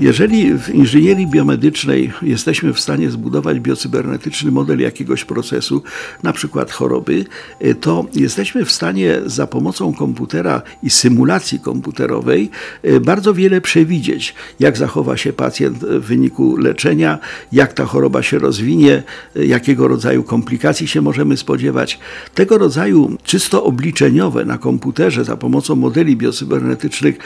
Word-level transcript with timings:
Jeżeli 0.00 0.58
w 0.58 0.74
inżynierii 0.74 1.26
biomedycznej 1.26 2.12
jesteśmy 2.22 2.72
w 2.72 2.80
stanie 2.80 3.10
zbudować 3.10 3.60
biocybernetyczny 3.60 4.50
model 4.50 4.80
jakiegoś 4.80 5.24
procesu, 5.24 5.82
na 6.22 6.32
przykład 6.32 6.70
choroby, 6.70 7.24
y, 7.64 7.74
to 7.74 8.06
jesteśmy 8.14 8.64
w 8.64 8.72
stanie 8.72 9.18
za 9.26 9.46
pomocą 9.46 9.94
komputera 9.94 10.62
i 10.82 10.90
symulacji 10.90 11.60
komputerowej 11.60 12.50
y, 12.84 13.00
bardzo 13.00 13.34
wiele 13.34 13.60
przewidzieć, 13.60 14.34
jak 14.60 14.76
zachowa 14.76 15.16
się 15.16 15.32
pacjent 15.32 15.78
w 15.78 16.04
wyniku 16.06 16.56
leczenia, 16.56 17.18
jak 17.52 17.72
ta 17.72 17.84
choroba 17.84 18.22
się 18.22 18.38
rozwinie, 18.38 19.02
y, 19.36 19.46
jakiego 19.46 19.88
rodzaju 19.88 20.22
komplikacji 20.22 20.88
się 20.88 21.00
możemy 21.00 21.36
spodziewać. 21.36 21.98
Tego 22.34 22.58
rodzaju 22.58 23.16
czysto 23.24 23.64
obliczeniowe 23.64 24.44
na 24.44 24.58
komputerze 24.58 25.24
za 25.24 25.36
pomocą 25.36 25.76
modeli 25.76 26.16
biocybernetycznych 26.16 27.18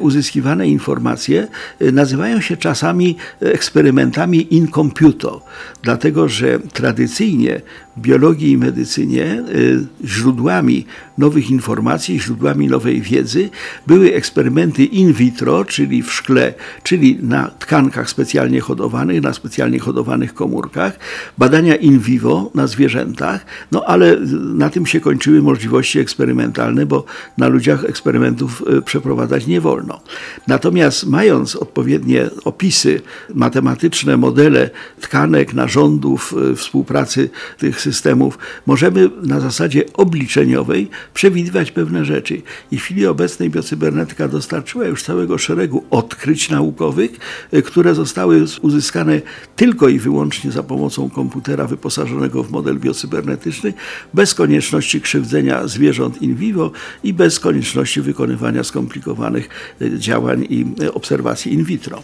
uzyskiwane 0.00 0.68
informacje 0.68 1.48
nazywają 1.80 2.17
nazywają 2.18 2.40
się 2.40 2.56
czasami 2.56 3.16
eksperymentami 3.40 4.54
in 4.54 4.68
computo, 4.68 5.44
dlatego 5.82 6.28
że 6.28 6.58
tradycyjnie 6.72 7.60
biologii 7.98 8.50
i 8.50 8.58
medycynie 8.58 9.44
y, 9.54 9.86
źródłami 10.04 10.86
nowych 11.18 11.50
informacji, 11.50 12.20
źródłami 12.20 12.68
nowej 12.68 13.02
wiedzy 13.02 13.50
były 13.86 14.14
eksperymenty 14.14 14.84
in 14.84 15.12
vitro, 15.12 15.64
czyli 15.64 16.02
w 16.02 16.12
szkle, 16.12 16.54
czyli 16.82 17.18
na 17.22 17.48
tkankach 17.48 18.10
specjalnie 18.10 18.60
hodowanych, 18.60 19.22
na 19.22 19.32
specjalnie 19.32 19.78
hodowanych 19.78 20.34
komórkach, 20.34 20.98
badania 21.38 21.76
in 21.76 21.98
vivo 21.98 22.50
na 22.54 22.66
zwierzętach, 22.66 23.46
no 23.72 23.84
ale 23.86 24.16
na 24.54 24.70
tym 24.70 24.86
się 24.86 25.00
kończyły 25.00 25.42
możliwości 25.42 25.98
eksperymentalne, 25.98 26.86
bo 26.86 27.04
na 27.38 27.48
ludziach 27.48 27.84
eksperymentów 27.84 28.64
y, 28.78 28.82
przeprowadzać 28.82 29.46
nie 29.46 29.60
wolno. 29.60 30.00
Natomiast 30.46 31.06
mając 31.06 31.56
odpowiednie 31.56 32.30
opisy 32.44 33.00
matematyczne, 33.34 34.16
modele 34.16 34.70
tkanek, 35.00 35.54
narządów, 35.54 36.34
e, 36.52 36.54
współpracy 36.56 37.30
tych 37.58 37.80
systemów, 37.92 38.38
możemy 38.66 39.10
na 39.22 39.40
zasadzie 39.40 39.84
obliczeniowej 39.92 40.90
przewidywać 41.14 41.70
pewne 41.70 42.04
rzeczy. 42.04 42.42
I 42.70 42.78
w 42.78 42.82
chwili 42.82 43.06
obecnej 43.06 43.50
biocybernetyka 43.50 44.28
dostarczyła 44.28 44.84
już 44.86 45.02
całego 45.02 45.38
szeregu 45.38 45.84
odkryć 45.90 46.50
naukowych, 46.50 47.10
e, 47.52 47.62
które 47.62 47.94
zostały 47.94 48.44
uzyskane 48.62 49.20
tylko 49.56 49.88
i 49.88 49.98
wyłącznie 49.98 50.50
za 50.50 50.62
pomocą 50.62 51.10
komputera 51.10 51.66
wyposażonego 51.66 52.42
w 52.42 52.50
model 52.50 52.78
biocybernetyczny, 52.78 53.72
bez 54.14 54.34
konieczności 54.34 55.00
krzywdzenia 55.00 55.66
zwierząt 55.66 56.22
in 56.22 56.34
vivo 56.34 56.70
i 57.04 57.12
bez 57.12 57.40
konieczności 57.40 58.00
wykonywania 58.00 58.64
skomplikowanych 58.64 59.48
e, 59.80 59.98
działań 59.98 60.46
i 60.50 60.66
obserwacji 60.94 61.52
in 61.54 61.64
vitro. 61.64 62.02